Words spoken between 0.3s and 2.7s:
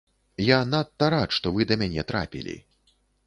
Я надта рад, што вы да мяне трапілі.